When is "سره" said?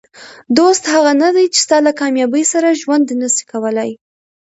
2.53-2.77